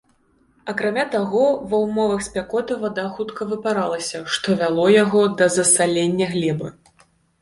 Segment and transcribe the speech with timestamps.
[0.71, 1.41] Акрамя таго,
[1.73, 6.67] ва ўмовах спякоты вада хутка выпаралася, што вяло яго да засалення глебы.